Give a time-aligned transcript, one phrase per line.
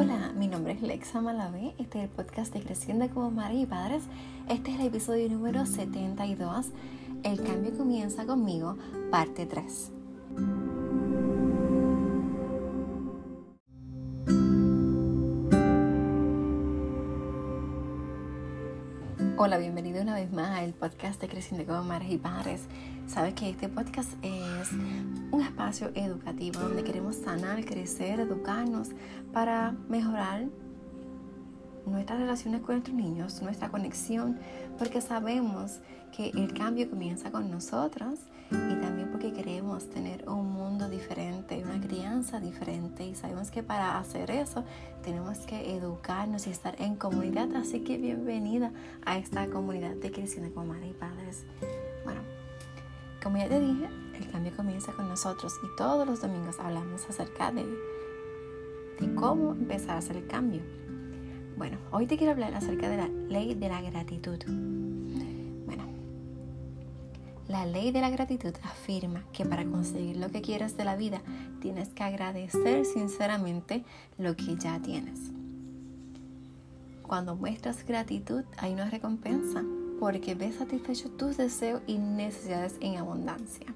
[0.00, 3.66] Hola, mi nombre es Lexa Malavé, este es el podcast de Creciendo como Madres y
[3.66, 4.04] Padres.
[4.48, 6.66] Este es el episodio número 72.
[7.24, 8.78] El cambio comienza conmigo,
[9.10, 9.90] parte 3.
[19.36, 22.60] Hola, bienvenido una vez más al podcast de Creciendo como Madres y Padres.
[23.08, 24.70] Sabes que este podcast es
[25.38, 28.88] un espacio educativo donde queremos sanar, crecer, educarnos
[29.32, 30.46] para mejorar
[31.86, 34.36] nuestras relaciones con nuestros niños, nuestra conexión,
[34.78, 35.78] porque sabemos
[36.10, 38.18] que el cambio comienza con nosotros
[38.50, 43.96] y también porque queremos tener un mundo diferente, una crianza diferente y sabemos que para
[43.96, 44.64] hacer eso
[45.04, 48.72] tenemos que educarnos y estar en comunidad, así que bienvenida
[49.06, 51.44] a esta comunidad de creciendo como madres y padres.
[52.04, 52.22] Bueno,
[53.22, 57.52] como ya te dije, el cambio comienza con nosotros y todos los domingos hablamos acerca
[57.52, 57.64] de,
[59.14, 60.62] cómo empezar a hacer el cambio.
[61.56, 64.38] Bueno, hoy te quiero hablar acerca de la ley de la gratitud.
[65.66, 65.84] Bueno,
[67.48, 71.22] la ley de la gratitud afirma que para conseguir lo que quieres de la vida
[71.60, 73.84] tienes que agradecer sinceramente
[74.18, 75.30] lo que ya tienes.
[77.02, 79.64] Cuando muestras gratitud hay una recompensa
[79.98, 83.66] porque ves satisfecho tus deseos y necesidades en abundancia.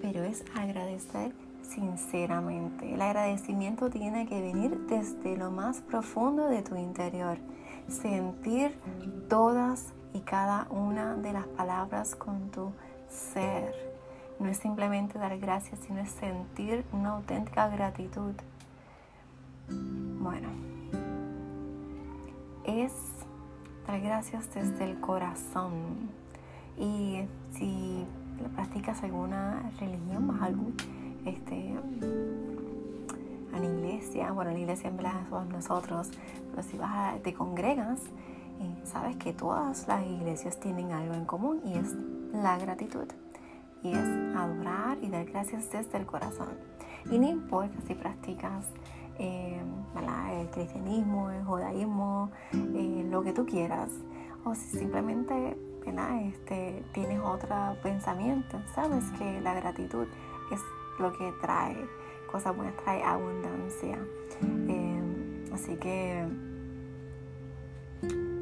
[0.00, 2.94] Pero es agradecer sinceramente.
[2.94, 7.38] El agradecimiento tiene que venir desde lo más profundo de tu interior.
[7.88, 8.76] Sentir
[9.28, 12.72] todas y cada una de las palabras con tu
[13.08, 13.74] ser.
[14.38, 18.34] No es simplemente dar gracias, sino es sentir una auténtica gratitud.
[19.68, 20.48] Bueno,
[22.64, 22.92] es
[23.86, 26.10] dar gracias desde el corazón.
[26.78, 28.04] Y si
[28.54, 30.64] practicas alguna religión, más algo
[31.24, 31.74] este,
[33.54, 36.10] a la iglesia, bueno, la iglesia en verdad somos nosotros,
[36.50, 38.00] pero si vas te congregas,
[38.60, 41.94] eh, sabes que todas las iglesias tienen algo en común y es
[42.32, 43.06] la gratitud.
[43.82, 46.48] Y es adorar y dar gracias desde el corazón.
[47.10, 48.66] Y no importa si practicas
[49.18, 49.60] eh,
[50.40, 53.90] el cristianismo, el judaísmo, eh, lo que tú quieras,
[54.44, 55.56] o si simplemente
[56.22, 60.06] este, tienes otro pensamiento, sabes que la gratitud
[60.50, 60.60] es
[60.98, 61.76] lo que trae
[62.30, 63.98] cosas buenas, trae abundancia.
[64.42, 66.26] Em, así que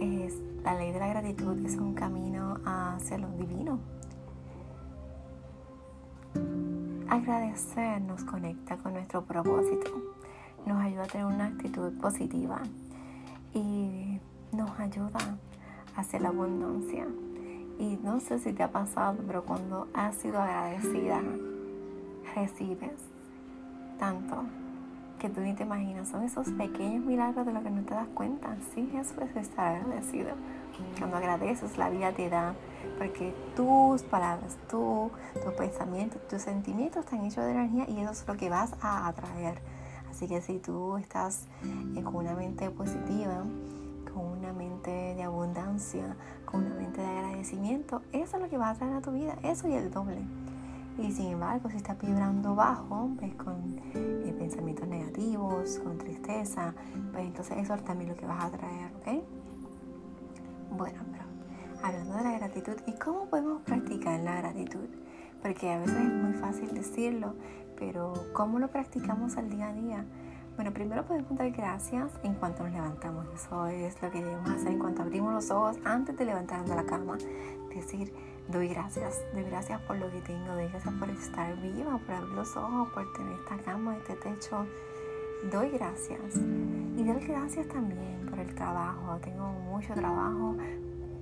[0.00, 0.34] es,
[0.64, 3.78] la ley de la gratitud es un camino hacia lo divino.
[7.08, 10.15] Agradecer nos conecta con nuestro propósito,
[10.66, 12.60] nos ayuda a tener una actitud positiva
[13.54, 14.20] y
[14.52, 15.38] nos ayuda
[15.96, 17.06] hacia la abundancia.
[17.78, 21.22] Y no sé si te ha pasado, pero cuando has sido agradecida,
[22.34, 23.00] recibes
[23.98, 24.44] tanto
[25.18, 26.08] que tú ni te imaginas.
[26.08, 28.56] Son esos pequeños milagros de los que no te das cuenta.
[28.74, 30.30] Sí, eso es estar agradecido.
[30.98, 32.54] Cuando agradeces, la vida te da,
[32.98, 35.10] porque tus palabras, tus
[35.56, 39.58] pensamientos, tus sentimientos están hechos de energía y eso es lo que vas a atraer.
[40.16, 41.46] Así que si tú estás
[42.02, 43.44] con una mente positiva,
[44.14, 46.16] con una mente de abundancia,
[46.46, 49.36] con una mente de agradecimiento, eso es lo que va a atraer a tu vida,
[49.42, 50.22] eso y el doble.
[50.96, 56.72] Y sin embargo, si estás vibrando bajo, pues con eh, pensamientos negativos, con tristeza,
[57.12, 59.22] pues entonces eso es también lo que vas a traer, ¿ok?
[60.78, 61.24] Bueno, pero
[61.82, 64.86] hablando de la gratitud, ¿y cómo podemos practicar la gratitud?
[65.42, 67.34] Porque a veces es muy fácil decirlo,
[67.78, 70.04] pero ¿cómo lo practicamos al día a día?
[70.56, 73.26] Bueno, primero podemos dar gracias en cuanto nos levantamos.
[73.34, 76.76] Eso es lo que debemos hacer en cuanto abrimos los ojos antes de levantarnos de
[76.76, 77.18] la cama.
[77.74, 78.10] Decir,
[78.48, 82.34] doy gracias, doy gracias por lo que tengo, doy gracias por estar viva, por abrir
[82.34, 84.64] los ojos, por tener esta cama, este techo.
[85.52, 86.36] Doy gracias.
[86.36, 89.18] Y doy gracias también por el trabajo.
[89.22, 90.56] Tengo mucho trabajo,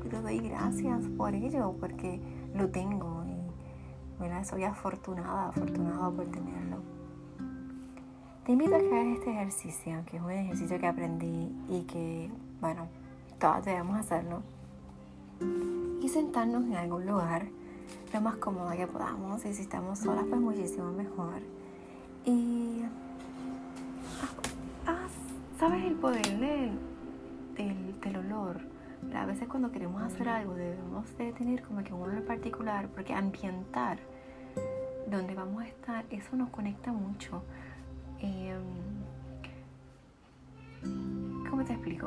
[0.00, 2.20] pero doy gracias por ello, porque
[2.54, 3.23] lo tengo.
[4.20, 6.78] Y soy afortunada, afortunada por tenerlo.
[8.44, 12.30] Te invito a que hagas este ejercicio, que es un ejercicio que aprendí y que,
[12.60, 12.86] bueno,
[13.38, 14.42] todos debemos hacerlo.
[16.02, 17.46] Y sentarnos en algún lugar
[18.12, 19.44] lo más cómodo que podamos.
[19.44, 21.40] Y si estamos solas, pues muchísimo mejor.
[22.24, 22.82] Y.
[24.22, 24.28] Ah,
[24.86, 25.06] ah,
[25.58, 26.78] ¿Sabes el poder del,
[28.02, 28.60] del, olor?
[29.14, 33.14] A veces cuando queremos hacer algo debemos de tener como que un olor particular, porque
[33.14, 33.98] ambientar
[35.10, 37.42] donde vamos a estar, eso nos conecta mucho
[38.24, 38.62] Em,
[41.48, 42.06] ¿Cómo te explico?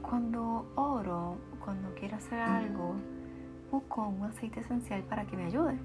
[0.00, 2.94] Cuando oro, cuando quiero hacer algo,
[3.70, 5.76] busco un aceite esencial para que me ayude.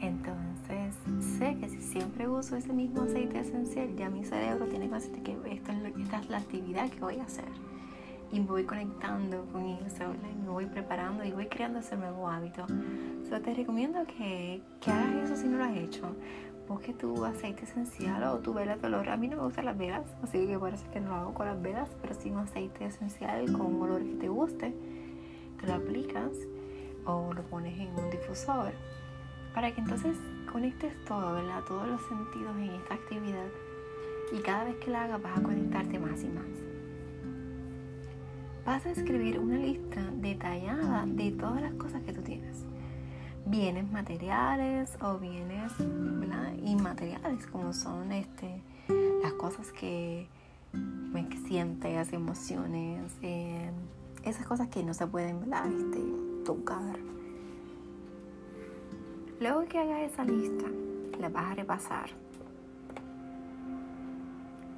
[0.00, 0.94] Entonces,
[1.38, 5.32] sé que si siempre uso ese mismo aceite esencial, ya mi cerebro tiene consciente que
[5.54, 7.63] esta es, esta es la actividad que voy a hacer.
[8.34, 12.66] Y me voy conectando con eso, me voy preparando y voy creando ese nuevo hábito.
[13.28, 16.16] So, te recomiendo que, que hagas eso si no lo has hecho.
[16.66, 19.08] Busque tu aceite esencial o tu vela de olor.
[19.08, 21.46] A mí no me gustan las velas, así que parece que no lo hago con
[21.46, 24.74] las velas, pero sí un aceite esencial con un olor que te guste.
[25.60, 26.32] Te lo aplicas
[27.04, 28.72] o lo pones en un difusor
[29.54, 30.16] para que entonces
[30.50, 31.62] conectes todo, ¿verdad?
[31.68, 33.46] Todos los sentidos en esta actividad.
[34.32, 36.73] Y cada vez que la hagas vas a conectarte más y más.
[38.66, 42.64] Vas a escribir una lista detallada de todas las cosas que tú tienes.
[43.44, 45.70] Bienes materiales o bienes
[46.64, 48.62] inmateriales, como son este,
[49.22, 50.28] las cosas que,
[51.12, 53.70] pues, que sientes, emociones, eh,
[54.22, 56.00] esas cosas que no se pueden este,
[56.46, 56.98] tocar.
[59.40, 60.64] Luego que hagas esa lista,
[61.20, 62.10] la vas a repasar.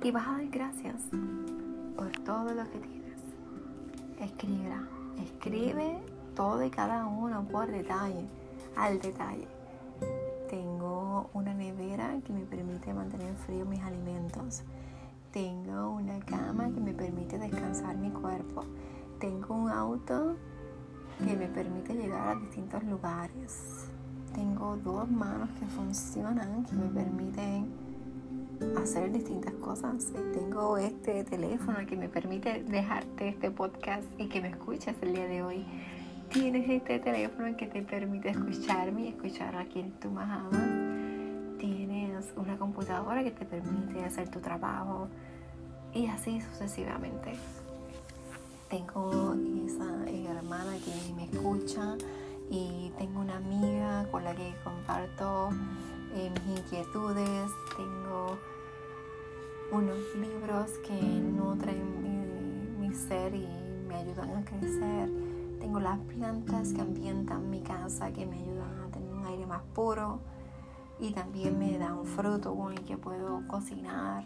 [0.03, 1.03] Y vas a dar gracias
[1.97, 2.96] por todo lo que tienes.
[4.21, 4.77] Escribe,
[5.23, 5.99] escribe
[6.35, 8.27] todo y cada uno por detalle,
[8.77, 9.49] al detalle.
[10.49, 14.63] Tengo una nevera que me permite mantener frío mis alimentos.
[15.33, 18.65] Tengo una cama que me permite descansar mi cuerpo.
[19.19, 20.37] Tengo un auto
[21.19, 23.87] que me permite llegar a distintos lugares
[24.37, 27.73] tengo dos manos que funcionan, que me permiten
[28.83, 30.13] hacer distintas cosas.
[30.33, 35.27] Tengo este teléfono que me permite dejarte este podcast y que me escuches el día
[35.27, 35.67] de hoy.
[36.31, 41.59] Tienes este teléfono que te permite escucharme y escuchar a quien tú más amas.
[41.59, 45.09] Tienes una computadora que te permite hacer tu trabajo
[45.95, 47.33] y así sucesivamente.
[48.69, 50.09] Tengo esa
[50.39, 51.97] hermana que me escucha
[52.51, 55.51] y tengo una amiga con la que comparto
[56.15, 58.06] eh, mis inquietudes, tengo
[59.73, 63.47] unos libros que nutren mi, mi, ser y
[63.89, 65.11] me ayudan a crecer,
[65.61, 69.63] tengo las plantas que ambientan mi casa que me ayudan a tener un aire más
[69.75, 70.21] puro
[71.01, 74.25] y también me dan fruto con el que puedo cocinar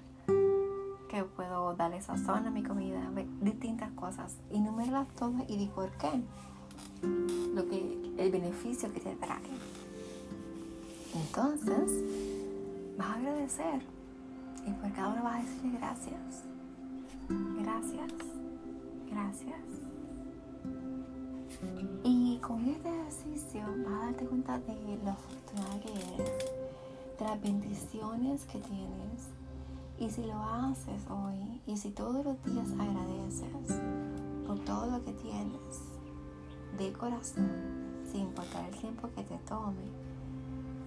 [1.10, 3.10] que puedo darle sazón a mi comida,
[3.40, 4.36] distintas cosas.
[4.50, 4.60] Y
[4.90, 6.22] las todas y di por qué
[7.52, 9.40] lo que, el beneficio que te trae.
[11.14, 11.90] Entonces,
[13.00, 13.82] vas a agradecer
[14.67, 16.44] y por cada uno vas a decirle gracias.
[17.62, 18.12] Gracias.
[19.11, 19.61] Gracias.
[22.05, 26.31] Y con este ejercicio vas a darte cuenta de lo afortunada que eres,
[27.19, 29.29] de las bendiciones que tienes.
[29.99, 33.81] Y si lo haces hoy, y si todos los días agradeces
[34.46, 35.81] por todo lo que tienes,
[36.79, 37.50] de corazón,
[38.11, 39.85] sin importar el tiempo que te tome,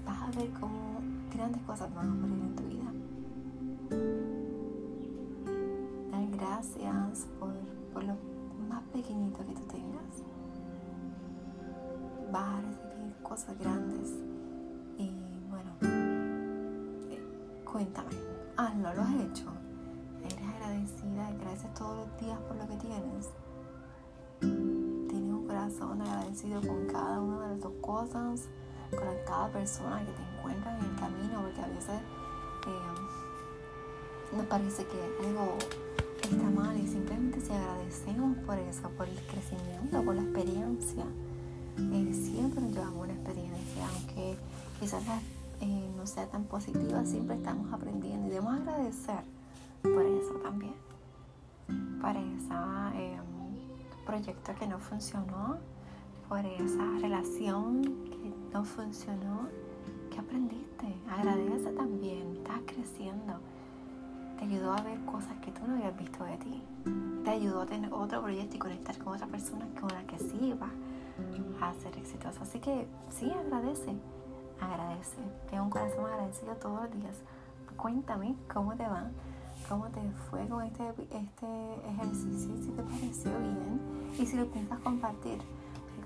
[0.06, 1.02] vas a ver cómo
[1.33, 2.94] grandes cosas van a ocurrir en tu vida.
[6.12, 7.53] Dar gracias por,
[7.94, 8.15] por lo
[8.69, 10.24] más pequeñito que tú tengas.
[12.31, 14.13] Vas a recibir cosas grandes.
[14.97, 15.12] Y
[15.50, 15.71] bueno,
[17.12, 18.15] eh, cuéntame,
[18.57, 19.45] hazlo, lo has hecho.
[20.24, 23.30] Eres agradecida, gracias todos los días por lo que tienes
[25.63, 28.49] corazón agradecido con cada una de tus cosas,
[28.95, 32.02] con cada persona que te encuentra en el camino, porque a veces
[32.68, 35.57] eh, nos parece que algo
[36.21, 41.06] está mal y simplemente si agradecemos por eso, por el crecimiento, por la experiencia,
[41.78, 44.38] eh, siempre nos llevamos una experiencia, aunque
[44.80, 45.04] quizás
[45.62, 49.23] eh, no sea tan positiva, siempre estamos aprendiendo y debemos agradecer
[49.81, 50.76] por eso también,
[52.00, 52.94] por esa
[54.06, 55.57] proyecto que no funcionó,
[56.30, 58.12] por esa relación
[58.51, 59.47] no funcionó.
[60.11, 60.95] ¿Qué aprendiste?
[61.09, 63.39] Agradece también, estás creciendo.
[64.37, 66.61] Te ayudó a ver cosas que tú no habías visto de ti.
[67.23, 70.53] Te ayudó a tener otro proyecto y conectar con otra persona con la que sí
[70.59, 70.71] vas
[71.61, 72.39] a ser exitoso.
[72.42, 73.95] Así que sí, agradece,
[74.59, 75.18] agradece.
[75.49, 77.21] Ten un corazón agradecido todos los días.
[77.77, 79.09] Cuéntame cómo te va
[79.68, 81.47] cómo te fue con este, este
[81.89, 85.39] ejercicio, si te pareció bien y si lo piensas compartir.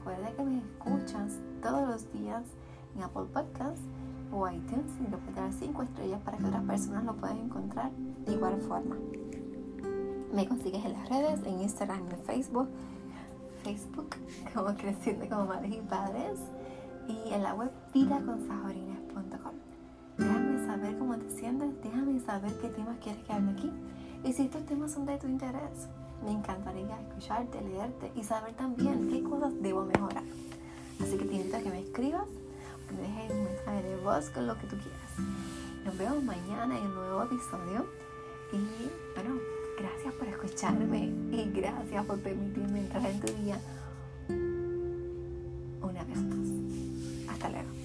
[0.08, 2.44] Recuerda que me escuchas todos los días
[2.96, 3.82] en Apple Podcasts
[4.32, 7.92] o iTunes y lo puedes dar 5 estrellas para que otras personas lo puedan encontrar
[7.92, 8.96] de igual forma.
[10.34, 12.70] Me consigues en las redes, en Instagram y en Facebook.
[13.66, 14.16] Facebook
[14.54, 16.40] como Creciendo como Madres y Padres
[17.10, 19.56] y en la web vidaconsajorines.com.
[20.18, 23.74] Déjame saber cómo te sientes, déjame saber qué temas quieres que hable aquí.
[24.24, 25.90] Y si estos temas son de tu interés,
[26.24, 30.24] me encantaría escucharte, leerte y saber también qué cosas debo mejorar.
[31.02, 32.28] Así que te invito a que me escribas,
[32.96, 35.12] me dejes un mensaje de voz con lo que tú quieras.
[35.86, 37.86] Nos vemos mañana en un nuevo episodio.
[38.52, 39.40] Y bueno,
[39.78, 43.60] gracias por escucharme y gracias por permitirme entrar en tu día
[45.82, 47.34] una vez más.
[47.34, 47.77] Hasta luego.